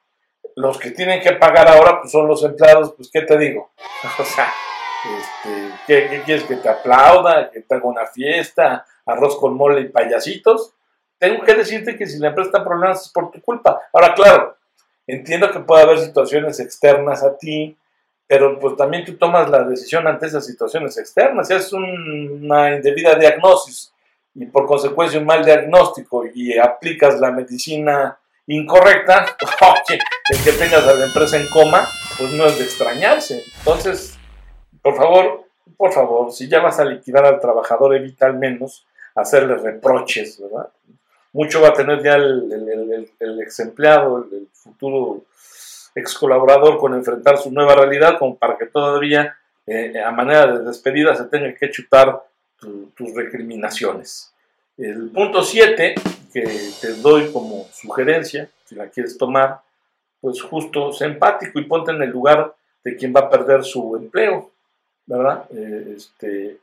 Los 0.57 0.79
que 0.79 0.93
tienen 0.93 1.21
que 1.21 1.33
pagar 1.33 1.69
ahora 1.69 2.01
pues 2.01 2.13
son 2.13 2.29
los 2.29 2.45
empleados, 2.45 2.95
pues 2.97 3.11
¿qué 3.13 3.23
te 3.23 3.37
digo? 3.37 3.73
o 4.19 4.25
sea, 4.25 4.53
este, 5.05 5.71
¿qué, 5.87 6.23
quieres 6.25 6.45
que 6.45 6.57
te 6.57 6.69
aplauda, 6.69 7.51
que 7.51 7.61
te 7.61 7.75
haga 7.75 7.87
una 7.87 8.07
fiesta, 8.07 8.87
arroz 9.05 9.37
con 9.39 9.55
mole 9.55 9.81
y 9.81 9.89
payasitos? 9.89 10.73
Tengo 11.19 11.43
que 11.45 11.55
decirte 11.55 11.97
que 11.97 12.07
si 12.07 12.19
la 12.19 12.29
empresa 12.29 12.49
está 12.49 12.65
problemas 12.65 13.07
es 13.07 13.13
por 13.13 13.31
tu 13.31 13.41
culpa. 13.41 13.81
Ahora, 13.93 14.15
claro, 14.15 14.57
entiendo 15.07 15.51
que 15.51 15.61
puede 15.61 15.83
haber 15.83 15.99
situaciones 15.99 16.61
externas 16.61 17.23
a 17.23 17.37
ti, 17.37 17.77
pero 18.27 18.59
pues 18.59 18.77
también 18.77 19.05
tú 19.05 19.17
tomas 19.17 19.51
la 19.51 19.65
decisión 19.65 20.07
ante 20.07 20.27
esas 20.27 20.47
situaciones 20.47 20.97
externas. 20.99 21.49
Si 21.49 21.55
es 21.55 21.73
una 21.73 22.75
indebida 22.77 23.15
diagnosis 23.15 23.93
y 24.35 24.47
por 24.47 24.67
consecuencia 24.67 25.19
un 25.19 25.27
mal 25.27 25.45
diagnóstico 25.45 26.25
y 26.33 26.59
aplicas 26.59 27.21
la 27.21 27.31
medicina 27.31 28.19
incorrecta, 28.47 29.37
oye, 29.61 29.99
el 30.29 30.45
que 30.45 30.53
tengas 30.53 30.87
a 30.87 30.95
la 30.95 31.07
empresa 31.07 31.39
en 31.39 31.49
coma, 31.49 31.89
pues 32.19 32.33
no 32.33 32.47
es 32.47 32.59
de 32.59 32.65
extrañarse. 32.65 33.45
Entonces, 33.59 34.19
por 34.83 34.97
favor, 34.97 35.45
por 35.77 35.93
favor, 35.93 36.33
si 36.33 36.49
ya 36.49 36.61
vas 36.61 36.79
a 36.79 36.85
liquidar 36.85 37.25
al 37.25 37.41
trabajador, 37.41 37.95
evita 37.95 38.27
al 38.27 38.39
menos 38.39 38.87
hacerle 39.15 39.57
reproches, 39.57 40.41
¿verdad? 40.41 40.69
Mucho 41.33 41.61
va 41.61 41.69
a 41.69 41.75
tener 41.75 42.03
ya 42.03 42.15
el, 42.15 43.09
el, 43.19 43.43
ex 43.43 43.61
empleado, 43.61 44.19
el, 44.31 44.49
futuro 44.53 45.25
ex 45.95 46.15
colaborador 46.15 46.79
con 46.79 46.95
enfrentar 46.95 47.39
su 47.39 47.51
nueva 47.51 47.75
realidad, 47.75 48.19
como 48.19 48.37
para 48.37 48.57
que 48.57 48.67
todavía 48.67 49.37
eh, 49.67 50.01
a 50.01 50.11
manera 50.11 50.47
de 50.47 50.65
despedida 50.65 51.15
se 51.15 51.25
tenga 51.25 51.55
que 51.55 51.71
chutar 51.71 52.23
tus 52.95 53.15
recriminaciones. 53.15 54.34
El 54.77 55.11
punto 55.11 55.43
7, 55.43 55.95
que 56.33 56.43
te 56.81 56.95
doy 56.95 57.33
como 57.33 57.67
sugerencia, 57.73 58.49
si 58.65 58.75
la 58.75 58.89
quieres 58.89 59.17
tomar, 59.17 59.61
pues 60.21 60.43
justo 60.43 60.93
sé 60.93 61.05
empático 61.05 61.59
y 61.59 61.65
ponte 61.65 61.93
en 61.93 62.03
el 62.03 62.11
lugar 62.11 62.55
de 62.83 62.97
quien 62.97 63.15
va 63.15 63.21
a 63.21 63.31
perder 63.31 63.65
su 63.65 63.97
empleo, 63.97 64.51
¿verdad? 65.07 65.45
Eh, 65.51 65.95
este, 65.97 66.59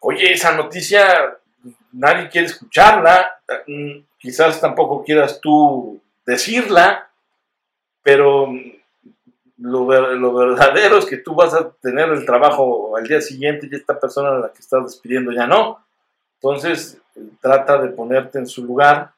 oye, 0.00 0.32
esa 0.32 0.54
noticia 0.56 1.38
nadie 1.92 2.28
quiere 2.28 2.48
escucharla, 2.48 3.38
mm, 3.66 3.98
quizás 4.18 4.60
tampoco 4.60 5.02
quieras 5.04 5.40
tú 5.40 6.00
decirla, 6.26 7.10
pero 8.02 8.52
lo, 9.58 9.86
verdadero 9.86 10.98
es 10.98 11.06
que 11.06 11.18
tú 11.18 11.34
vas 11.34 11.54
a 11.54 11.70
tener 11.70 12.08
el 12.10 12.26
trabajo 12.26 12.96
al 12.96 13.06
día 13.06 13.20
siguiente 13.20 13.68
y 13.70 13.74
esta 13.74 13.98
persona 13.98 14.30
a 14.30 14.38
la 14.38 14.52
que 14.52 14.60
estás 14.60 14.84
despidiendo 14.84 15.32
ya 15.32 15.46
no. 15.46 15.83
Entonces, 16.36 16.98
trata 17.40 17.80
de 17.80 17.88
ponerte 17.88 18.38
en 18.38 18.46
su 18.46 18.64
lugar. 18.64 19.12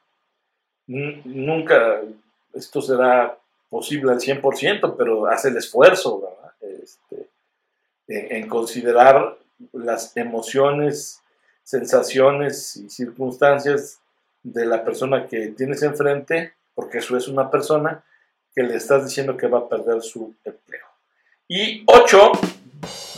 Nunca 0.86 2.00
esto 2.54 2.80
será 2.80 3.36
posible 3.68 4.12
al 4.12 4.20
100%, 4.20 4.94
pero 4.96 5.26
haz 5.26 5.44
el 5.44 5.56
esfuerzo. 5.56 6.32
Este, 6.60 7.28
en, 8.08 8.48
considerar 8.48 9.36
las 9.72 10.16
emociones, 10.16 11.20
sensaciones 11.62 12.76
y 12.76 12.88
circunstancias 12.88 14.00
de 14.42 14.64
la 14.64 14.84
persona 14.84 15.26
que 15.26 15.48
tienes 15.48 15.82
enfrente, 15.82 16.54
porque 16.74 16.98
eso 16.98 17.16
es 17.16 17.26
una 17.28 17.50
persona 17.50 18.04
que 18.54 18.62
le 18.62 18.76
estás 18.76 19.04
diciendo 19.04 19.36
que 19.36 19.48
va 19.48 19.58
a 19.60 19.68
perder 19.68 20.02
su 20.02 20.34
empleo. 20.44 20.86
Y 21.48 21.84
ocho, 21.86 22.32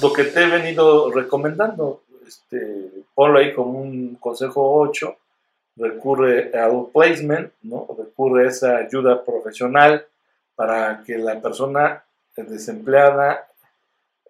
lo 0.03 0.13
que 0.13 0.25
te 0.25 0.43
he 0.43 0.49
venido 0.49 1.11
recomendando, 1.11 2.03
este, 2.29 2.91
ponlo 3.15 3.39
ahí 3.39 3.55
como 3.55 3.81
un 3.81 4.17
consejo 4.17 4.79
8, 4.81 5.17
recurre 5.77 6.53
al 6.59 6.87
placement, 6.93 7.53
¿no? 7.63 7.87
recurre 7.97 8.45
a 8.45 8.49
esa 8.49 8.77
ayuda 8.77 9.25
profesional 9.25 10.07
para 10.55 11.03
que 11.05 11.19
la 11.19 11.41
persona 11.41 12.05
desempleada, 12.37 13.49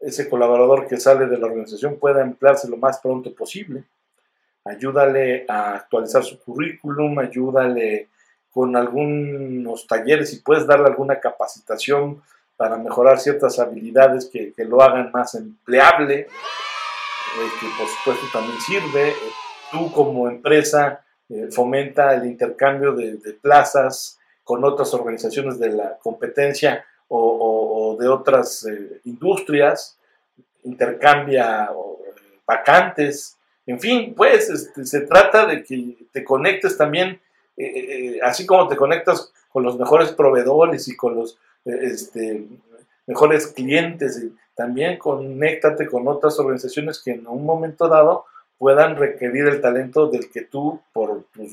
ese 0.01 0.29
colaborador 0.29 0.87
que 0.87 0.99
sale 0.99 1.27
de 1.27 1.39
la 1.39 1.47
organización 1.47 1.97
pueda 1.97 2.23
emplearse 2.23 2.69
lo 2.69 2.77
más 2.77 3.01
pronto 3.01 3.35
posible. 3.35 3.85
Ayúdale 4.65 5.45
a 5.49 5.75
actualizar 5.75 6.23
su 6.23 6.39
currículum, 6.39 7.19
ayúdale 7.19 8.09
con 8.51 8.77
algunos 8.77 9.87
talleres 9.87 10.33
y 10.33 10.41
puedes 10.41 10.67
darle 10.67 10.87
alguna 10.87 11.19
capacitación 11.21 12.23
para 12.57 12.77
mejorar 12.77 13.21
ciertas 13.21 13.59
habilidades 13.59 14.27
que, 14.27 14.53
lo 14.65 14.83
hagan 14.83 15.11
más 15.13 15.35
empleable 15.37 16.27
que 17.61 17.67
por 17.79 17.89
supuesto 17.89 18.27
también 18.33 18.61
sirve. 18.61 19.15
Tú 19.71 19.93
como 19.93 20.29
empresa 20.29 21.05
eh, 21.29 21.49
fomenta 21.51 22.15
el 22.15 22.27
intercambio 22.27 22.93
de, 22.93 23.19
plazas 23.41 24.19
con 24.45 24.65
otras 24.65 24.93
organizaciones 24.95 25.59
de 25.59 25.71
la 25.71 25.99
competencia 25.99 26.85
o, 27.09 27.97
de 27.99 28.09
otras 28.09 28.67
eh, 28.67 29.01
industrias, 29.05 29.99
intercambia 30.65 31.71
vacantes, 32.47 33.37
en 33.67 33.79
fin, 33.79 34.15
pues 34.17 34.49
este, 34.49 34.87
se 34.87 35.03
trata 35.03 35.47
de 35.47 35.63
que 35.63 35.97
te 36.13 36.25
conectes 36.25 36.79
también, 36.79 37.21
así 38.23 38.47
como 38.47 38.69
te 38.69 38.77
conectas 38.77 39.33
con 39.51 39.63
los 39.63 39.79
mejores 39.79 40.13
proveedores 40.13 40.89
y 40.89 40.97
con 40.97 41.15
los 41.17 41.39
este, 41.65 42.47
mejores 43.07 43.49
clientes, 43.49 44.23
también 44.59 44.99
conéctate 44.99 45.87
con 45.87 46.09
otras 46.09 46.37
organizaciones 46.41 47.01
que 47.01 47.13
en 47.13 47.29
un 47.29 47.47
momento 47.47 47.87
dado 47.87 48.25
puedan 48.59 48.97
requerir 48.97 49.47
el 49.47 49.61
talento 49.61 50.09
del 50.09 50.33
que 50.33 50.41
tú, 50.41 50.83
por 50.93 51.27
tus 51.33 51.53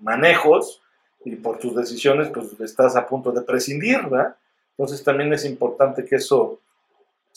manejos 0.00 0.80
y 1.24 1.34
por 1.34 1.58
tus 1.58 1.74
decisiones, 1.74 2.28
pues 2.32 2.58
estás 2.60 2.94
a 2.94 3.08
punto 3.08 3.32
de 3.32 3.42
prescindir, 3.42 4.00
¿verdad? 4.04 4.36
Entonces 4.78 5.02
también 5.02 5.32
es 5.32 5.44
importante 5.44 6.04
que 6.04 6.16
eso 6.16 6.60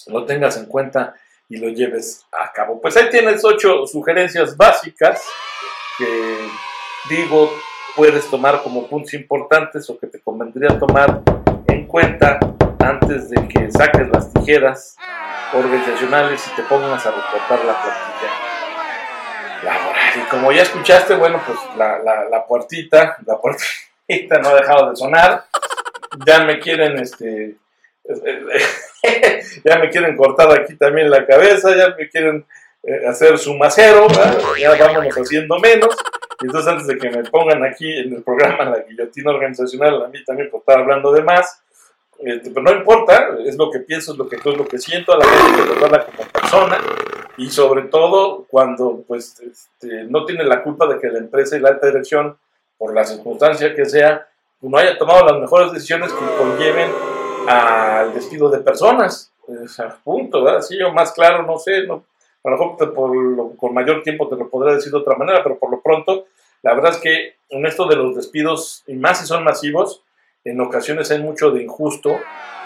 lo 0.09 0.25
tengas 0.27 0.57
en 0.57 0.67
cuenta 0.67 1.15
y 1.49 1.57
lo 1.57 1.69
lleves 1.69 2.27
a 2.31 2.51
cabo. 2.53 2.79
Pues 2.79 2.95
ahí 2.95 3.09
tienes 3.09 3.43
ocho 3.43 3.87
sugerencias 3.87 4.55
básicas 4.55 5.23
que 5.97 6.05
digo 7.09 7.49
puedes 7.95 8.29
tomar 8.29 8.61
como 8.61 8.85
puntos 8.85 9.15
importantes 9.15 9.89
o 9.89 9.97
que 9.97 10.05
te 10.05 10.19
convendría 10.19 10.77
tomar 10.77 11.23
en 11.67 11.87
cuenta 11.87 12.39
antes 12.89 13.29
de 13.29 13.47
que 13.47 13.71
saques 13.71 14.09
las 14.09 14.33
tijeras 14.33 14.97
organizacionales 15.53 16.45
y 16.47 16.55
te 16.55 16.63
pongas 16.63 17.05
a 17.05 17.11
reportar 17.11 17.65
la 17.65 17.81
plantilla. 17.81 18.49
Y 20.15 20.19
como 20.29 20.51
ya 20.51 20.63
escuchaste, 20.63 21.15
bueno, 21.15 21.41
pues 21.45 21.57
la, 21.77 21.99
la, 21.99 22.45
puertita, 22.45 23.17
la 23.25 23.37
puertita 23.37 24.39
no 24.39 24.49
ha 24.49 24.55
dejado 24.55 24.89
de 24.89 24.95
sonar. 24.95 25.45
Ya 26.25 26.43
me 26.43 26.59
quieren, 26.59 26.97
este, 26.99 27.55
ya 29.63 29.77
me 29.77 29.89
quieren 29.89 30.17
cortar 30.17 30.51
aquí 30.59 30.75
también 30.75 31.11
la 31.11 31.25
cabeza, 31.25 31.75
ya 31.75 31.95
me 31.95 32.09
quieren 32.09 32.45
eh, 32.83 33.07
hacer 33.07 33.37
su 33.37 33.55
macero, 33.55 34.07
ya 34.59 34.75
vámonos 34.75 35.15
haciendo 35.15 35.59
menos. 35.59 35.95
Y 36.41 36.45
entonces 36.45 36.71
antes 36.71 36.87
de 36.87 36.97
que 36.97 37.09
me 37.09 37.23
pongan 37.29 37.63
aquí 37.63 37.99
en 37.99 38.13
el 38.13 38.23
programa 38.23 38.65
la 38.65 38.79
guillotina 38.79 39.31
organizacional, 39.31 40.05
a 40.05 40.07
mí 40.07 40.23
también 40.23 40.49
por 40.49 40.61
estar 40.61 40.79
hablando 40.79 41.11
de 41.11 41.21
más, 41.21 41.61
este, 42.21 42.51
pero 42.51 42.63
no 42.63 42.71
importa, 42.73 43.37
es 43.45 43.55
lo 43.57 43.71
que 43.71 43.79
pienso, 43.79 44.11
es 44.11 44.17
lo 44.17 44.27
que 44.27 44.35
es 44.35 44.45
lo 44.45 44.65
que 44.65 44.77
siento, 44.77 45.13
a 45.13 45.17
la 45.17 45.25
gente 45.25 45.69
que 45.73 45.79
trata 45.79 46.05
como 46.05 46.29
persona 46.29 46.77
y 47.37 47.49
sobre 47.49 47.83
todo 47.83 48.45
cuando 48.49 49.03
pues 49.07 49.39
este, 49.39 50.03
no 50.03 50.25
tiene 50.25 50.43
la 50.43 50.61
culpa 50.61 50.87
de 50.87 50.99
que 50.99 51.07
la 51.07 51.19
empresa 51.19 51.55
y 51.55 51.61
la 51.61 51.69
alta 51.69 51.87
dirección, 51.87 52.37
por 52.77 52.93
la 52.93 53.05
circunstancia 53.05 53.73
que 53.73 53.85
sea, 53.85 54.27
no 54.61 54.77
haya 54.77 54.97
tomado 54.97 55.25
las 55.25 55.39
mejores 55.39 55.71
decisiones 55.71 56.11
que 56.11 56.25
conlleven 56.37 56.91
al 57.47 58.13
despido 58.13 58.49
de 58.49 58.59
personas. 58.59 59.31
punto, 60.03 60.43
¿verdad? 60.43 60.61
Sí, 60.61 60.77
yo 60.77 60.91
más 60.91 61.13
claro, 61.13 61.43
no 61.43 61.57
sé, 61.57 61.87
no, 61.87 62.03
a 62.43 62.49
lo 62.49 62.57
mejor 62.57 62.93
por 62.93 63.57
con 63.57 63.73
mayor 63.73 64.03
tiempo 64.03 64.27
te 64.27 64.35
lo 64.35 64.49
podré 64.49 64.75
decir 64.75 64.91
de 64.91 64.97
otra 64.97 65.15
manera, 65.15 65.41
pero 65.43 65.57
por 65.57 65.71
lo 65.71 65.81
pronto, 65.81 66.25
la 66.61 66.73
verdad 66.73 66.91
es 66.91 66.97
que 66.97 67.35
en 67.49 67.65
esto 67.65 67.87
de 67.87 67.95
los 67.95 68.15
despidos, 68.15 68.83
y 68.87 68.95
más 68.95 69.19
si 69.19 69.25
son 69.25 69.43
masivos, 69.43 70.03
en 70.49 70.61
ocasiones 70.61 71.11
hay 71.11 71.19
mucho 71.19 71.51
de 71.51 71.63
injusto 71.63 72.19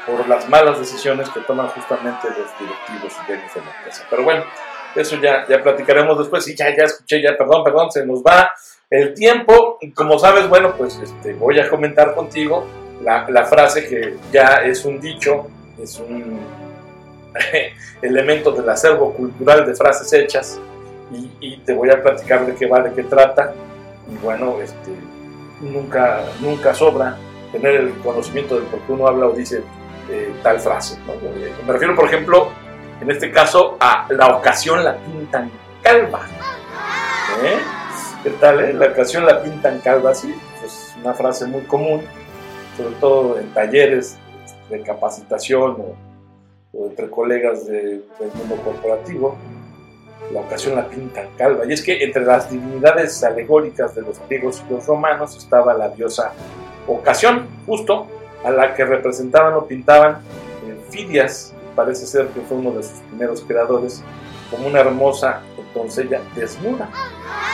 por 0.06 0.28
las 0.28 0.48
malas 0.50 0.80
decisiones 0.80 1.30
que 1.30 1.42
toman 1.42 1.68
justamente 1.70 2.28
los 2.30 2.60
directivos 2.60 3.14
de 3.28 3.36
la 3.36 3.78
empresa. 3.78 4.06
Pero 4.10 4.24
bueno, 4.24 4.44
eso 4.96 5.18
ya, 5.22 5.46
ya 5.48 5.62
platicaremos 5.62 6.18
después. 6.18 6.48
Y 6.48 6.56
ya, 6.56 6.76
ya 6.76 6.84
escuché, 6.84 7.22
ya, 7.22 7.38
perdón, 7.38 7.64
perdón, 7.64 7.92
se 7.92 8.06
nos 8.06 8.22
va 8.22 8.52
el 8.90 9.14
tiempo. 9.14 9.80
Como 9.96 10.20
sabes, 10.20 10.48
bueno, 10.48 10.76
pues 10.78 11.00
este, 11.02 11.34
voy 11.34 11.60
a 11.60 11.70
comentar 11.70 12.14
contigo 12.14 12.66
la, 13.02 13.30
la 13.30 13.46
frase 13.46 13.88
que 13.88 14.16
ya 14.32 14.58
es 14.64 14.86
un 14.86 15.00
dicho, 15.00 15.48
es 15.82 16.00
un 16.00 16.40
elemento 18.02 18.52
del 18.52 18.70
acervo 18.70 19.14
cultural 19.14 19.66
de 19.66 19.76
frases 19.76 20.12
hechas. 20.14 20.60
Y, 21.12 21.32
y, 21.40 21.58
te 21.58 21.74
voy 21.74 21.92
a 21.92 22.02
platicar 22.02 22.46
de 22.46 22.56
qué 22.56 22.66
va, 22.66 22.82
de 22.82 22.94
qué 22.94 23.04
trata. 23.04 23.54
Y 24.12 24.18
bueno, 24.18 24.60
este, 24.62 24.92
nunca, 25.62 26.24
nunca 26.42 26.74
sobra 26.74 27.18
tener 27.54 27.76
el 27.76 27.94
conocimiento 28.00 28.60
de 28.60 28.66
por 28.66 28.80
qué 28.82 28.92
uno 28.92 29.08
habla 29.08 29.28
o 29.28 29.32
dice 29.32 29.64
eh, 30.10 30.34
tal 30.42 30.60
frase. 30.60 30.98
Me 31.66 31.72
refiero, 31.72 31.96
por 31.96 32.06
ejemplo, 32.06 32.50
en 33.00 33.10
este 33.10 33.32
caso, 33.32 33.78
a 33.80 34.08
la 34.10 34.36
ocasión 34.36 34.84
la 34.84 34.98
pintan 34.98 35.50
calva. 35.82 36.26
¿Eh? 37.44 37.60
¿Qué 38.24 38.30
tal? 38.32 38.60
Eh? 38.60 38.74
La 38.74 38.88
ocasión 38.88 39.26
la 39.26 39.42
pintan 39.42 39.80
calva, 39.80 40.14
sí, 40.14 40.34
es 40.66 40.96
una 41.02 41.14
frase 41.14 41.46
muy 41.46 41.62
común, 41.62 42.02
sobre 42.76 42.96
todo 42.96 43.40
en 43.40 43.54
talleres 43.54 44.18
de 44.70 44.82
capacitación 44.82 45.78
o, 46.74 46.88
entre 46.88 47.10
colegas 47.10 47.68
del 47.68 48.04
mundo 48.36 48.56
corporativo. 48.64 49.38
La 50.34 50.42
ocasión 50.42 50.76
la 50.76 50.88
pintan 50.88 51.28
calva. 51.38 51.66
Y 51.66 51.74
es 51.74 51.82
que 51.82 52.04
entre 52.04 52.26
las 52.26 52.50
divinidades 52.50 53.24
alegóricas 53.24 53.94
de 53.96 54.02
los 54.02 54.20
griegos 54.28 54.64
y 54.68 54.74
los 54.74 54.86
romanos 54.88 55.38
estaba 55.38 55.74
la 55.74 55.90
diosa 55.90 56.34
ocasión, 56.88 57.48
justo, 57.66 58.08
a 58.44 58.52
la 58.52 58.74
que 58.74 58.84
representaban 58.84 59.54
o 59.54 59.66
pintaban 59.66 60.18
Fidias, 60.90 61.54
parece 61.76 62.06
ser 62.06 62.28
que 62.28 62.42
fue 62.42 62.58
uno 62.58 62.72
de 62.72 62.84
sus 62.84 63.00
primeros 63.00 63.42
creadores, 63.42 64.04
como 64.52 64.68
una 64.68 64.82
hermosa 64.82 65.42
doncella 65.74 66.22
desnuda, 66.36 66.88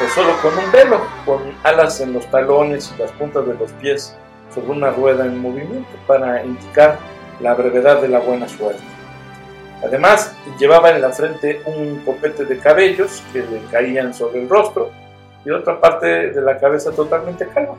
o 0.03 0.09
solo 0.13 0.33
con 0.41 0.57
un 0.57 0.69
velo, 0.71 0.99
con 1.25 1.39
alas 1.63 2.01
en 2.01 2.11
los 2.11 2.29
talones 2.29 2.91
y 2.93 3.01
las 3.01 3.11
puntas 3.13 3.47
de 3.47 3.53
los 3.53 3.71
pies 3.73 4.13
sobre 4.53 4.71
una 4.71 4.89
rueda 4.91 5.25
en 5.25 5.39
movimiento 5.39 5.87
para 6.05 6.43
indicar 6.43 6.99
la 7.39 7.53
brevedad 7.53 8.01
de 8.01 8.09
la 8.09 8.19
buena 8.19 8.49
suerte. 8.49 8.83
Además, 9.83 10.35
llevaba 10.59 10.89
en 10.91 11.01
la 11.01 11.11
frente 11.11 11.61
un 11.65 11.99
copete 12.05 12.45
de 12.45 12.57
cabellos 12.59 13.23
que 13.31 13.39
le 13.39 13.61
caían 13.71 14.13
sobre 14.13 14.41
el 14.41 14.49
rostro 14.49 14.91
y 15.45 15.51
otra 15.51 15.79
parte 15.79 16.31
de 16.31 16.41
la 16.41 16.57
cabeza 16.57 16.91
totalmente 16.91 17.47
calva 17.47 17.75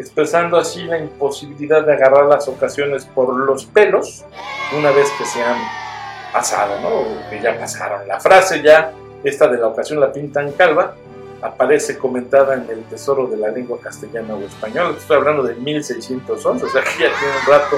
expresando 0.00 0.56
así 0.56 0.84
la 0.84 0.98
imposibilidad 0.98 1.84
de 1.84 1.92
agarrar 1.92 2.26
las 2.26 2.48
ocasiones 2.48 3.04
por 3.04 3.34
los 3.36 3.66
pelos 3.66 4.24
una 4.76 4.90
vez 4.90 5.08
que 5.18 5.24
se 5.24 5.42
han 5.42 5.58
pasado, 6.32 6.80
¿no? 6.80 7.28
que 7.28 7.40
ya 7.40 7.58
pasaron. 7.58 8.08
La 8.08 8.18
frase 8.18 8.62
ya, 8.62 8.92
esta 9.22 9.48
de 9.48 9.58
la 9.58 9.68
ocasión 9.68 10.00
la 10.00 10.12
pintan 10.12 10.52
calva, 10.52 10.94
aparece 11.42 11.98
comentada 11.98 12.54
en 12.54 12.68
el 12.70 12.84
Tesoro 12.84 13.26
de 13.26 13.36
la 13.36 13.48
Lengua 13.48 13.78
Castellana 13.82 14.34
o 14.34 14.40
Española. 14.40 14.94
Estoy 14.96 15.16
hablando 15.16 15.42
de 15.42 15.54
1611, 15.54 16.64
o 16.64 16.68
sea 16.68 16.82
que 16.82 16.90
ya 16.90 16.96
tiene 16.96 17.34
un 17.40 17.46
rato 17.46 17.76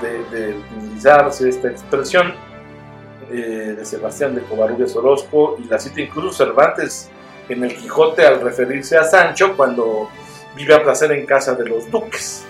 de, 0.00 0.54
utilizarse 0.76 1.48
esta 1.48 1.68
expresión 1.68 2.34
eh, 3.30 3.74
de 3.76 3.84
Sebastián 3.84 4.34
de 4.34 4.42
Covarrubias 4.42 4.94
Orozco 4.96 5.56
y 5.58 5.68
la 5.68 5.78
cita 5.78 6.00
incluso 6.00 6.44
Cervantes 6.44 7.10
en 7.48 7.64
el 7.64 7.76
Quijote 7.76 8.26
al 8.26 8.40
referirse 8.40 8.96
a 8.96 9.04
Sancho 9.04 9.56
cuando 9.56 10.08
vive 10.54 10.74
a 10.74 10.82
placer 10.82 11.12
en 11.12 11.26
casa 11.26 11.54
de 11.54 11.68
los 11.68 11.90
duques. 11.90 12.44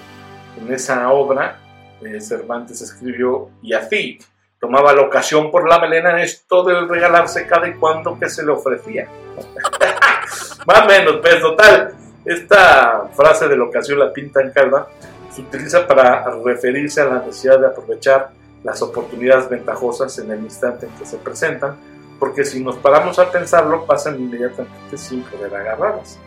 En 0.58 0.72
esa 0.72 1.10
obra, 1.10 1.58
eh, 2.02 2.20
Cervantes 2.20 2.80
escribió, 2.80 3.50
y 3.62 3.72
así 3.72 4.18
tomaba 4.60 4.92
la 4.92 5.02
ocasión 5.02 5.50
por 5.50 5.68
la 5.68 5.80
melena 5.80 6.12
en 6.12 6.18
esto 6.20 6.62
de 6.64 6.86
regalarse 6.86 7.46
cada 7.46 7.68
y 7.68 7.74
cuando 7.74 8.18
que 8.18 8.28
se 8.28 8.44
le 8.44 8.52
ofrecía. 8.52 9.08
Más 10.66 10.80
o 10.82 10.86
menos, 10.86 11.16
pues 11.20 11.40
total, 11.40 11.94
esta 12.24 13.08
frase 13.14 13.48
de 13.48 13.56
la 13.56 13.64
ocasión 13.64 13.98
la 13.98 14.12
pinta 14.12 14.40
en 14.40 14.52
calva 14.52 14.88
se 15.30 15.40
utiliza 15.40 15.86
para 15.86 16.24
referirse 16.44 17.00
a 17.00 17.06
la 17.06 17.18
necesidad 17.20 17.58
de 17.58 17.66
aprovechar 17.66 18.30
las 18.64 18.82
oportunidades 18.82 19.48
ventajosas 19.48 20.18
en 20.18 20.30
el 20.30 20.40
instante 20.40 20.86
en 20.86 20.92
que 20.92 21.06
se 21.06 21.16
presentan, 21.18 21.76
porque 22.18 22.44
si 22.44 22.62
nos 22.62 22.76
paramos 22.76 23.18
a 23.18 23.30
pensarlo, 23.30 23.84
pasan 23.84 24.20
inmediatamente 24.20 24.96
sin 24.96 25.22
poder 25.22 25.54
agarrarlas. 25.54 26.18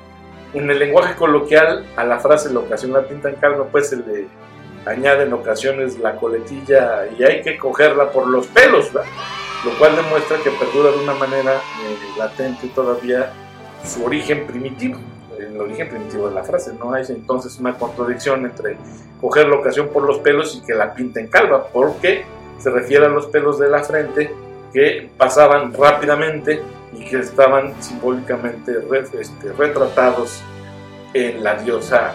En 0.54 0.69
el 0.69 0.80
lenguaje 0.80 1.15
coloquial 1.15 1.86
a 1.95 2.04
la 2.04 2.19
frase 2.19 2.54
la 2.54 2.60
ocasión 2.60 2.93
la 2.93 3.08
pinta 3.08 3.30
en 3.30 3.36
calma, 3.36 3.65
pues 3.71 3.89
se 3.89 3.98
le 3.98 4.28
añade 4.86 5.24
en 5.24 5.34
ocasiones 5.34 5.98
la 6.00 6.15
coletilla 6.15 7.08
y 7.17 7.24
hay 7.24 7.41
que 7.41 7.58
cogerla 7.58 8.12
por 8.12 8.28
los 8.28 8.48
pelos, 8.48 8.91
lo 8.93 9.78
cual 9.80 9.95
demuestra 9.95 10.38
que 10.43 10.52
perdura 10.52 10.91
de 10.91 11.04
una 11.04 11.13
manera 11.15 11.56
eh, 11.56 11.98
latente 12.17 12.67
todavía 12.76 13.32
su 13.84 14.06
origen 14.06 14.45
primitivo, 14.45 15.00
el 15.56 15.62
origen 15.62 15.89
primitivo 15.89 16.28
de 16.28 16.36
la 16.36 16.44
frase. 16.44 16.74
No 16.78 16.94
hay 16.94 17.04
entonces 17.10 17.58
una 17.60 17.78
contradicción 17.78 18.46
entre 18.46 18.78
coger 19.22 19.48
la 19.48 19.56
ocasión 19.56 19.89
por 19.89 20.04
los 20.04 20.20
pelos 20.20 20.56
y 20.62 20.65
que 20.65 20.74
la 20.74 20.94
pinta 20.94 21.20
en 21.20 21.28
calva, 21.28 21.68
porque 21.68 22.26
se 22.60 22.70
refiere 22.70 23.06
a 23.06 23.10
los 23.10 23.28
pelos 23.28 23.58
de 23.60 23.70
la 23.70 23.84
frente 23.84 24.32
que 24.74 25.10
pasaban 25.18 25.74
rápidamente 25.74 26.62
y 26.94 27.06
que 27.06 27.20
estaban 27.20 27.74
simbólicamente 27.82 28.74
este, 29.20 29.54
retratados 29.54 30.41
en 31.13 31.44
la 31.44 31.56
diosa 31.56 32.13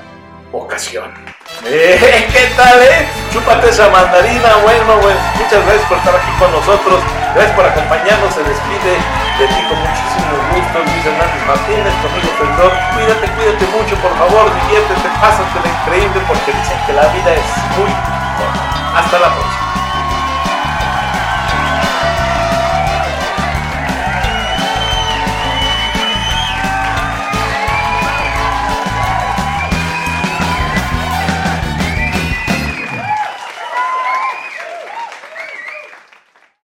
ocasión. 0.53 1.11
Eh, 1.67 2.27
¿Qué 2.33 2.47
tal, 2.57 2.81
eh? 2.81 3.07
Chúpate 3.33 3.69
esa 3.69 3.91
mandarina, 3.91 4.57
bueno, 4.63 4.97
bueno, 5.03 5.21
muchas 5.35 5.63
gracias 5.67 5.89
por 5.89 5.99
estar 5.99 6.15
aquí 6.15 6.31
con 6.39 6.51
nosotros, 6.53 7.03
gracias 7.35 7.57
por 7.57 7.67
acompañarnos, 7.67 8.33
se 8.33 8.41
despide 8.41 9.30
de 9.41 9.47
con 9.47 9.79
muchísimo 9.81 10.37
gusto 10.53 10.79
Luis 10.85 11.07
Hernández 11.07 11.47
Martínez, 11.47 11.95
conmigo 12.05 12.29
Pedro, 12.37 12.73
cuídate, 12.93 13.27
cuídate 13.33 13.67
mucho, 13.73 13.97
por 13.97 14.13
favor, 14.19 14.53
diviértete, 14.53 15.09
pásate 15.19 15.67
increíble 15.81 16.21
porque 16.29 16.53
dicen 16.53 16.79
que 16.87 16.93
la 16.93 17.09
vida 17.09 17.33
es 17.33 17.49
muy 17.79 17.91
corta. 18.37 18.99
Hasta 19.01 19.19
la 19.19 19.33
próxima. 19.33 19.60